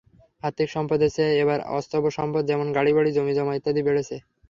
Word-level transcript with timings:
আর্থিক 0.43 0.67
সম্পদের 0.71 1.09
চেয়ে 1.15 1.39
এবার 1.43 1.59
অস্থাবর 1.77 2.11
সম্পদ 2.19 2.43
যেমন, 2.49 2.67
গাড়ি, 2.77 2.91
বাড়ি, 2.93 3.11
জমিজমা 3.13 3.53
ইত্যাদি 3.55 3.81
বেড়েছে। 3.87 4.15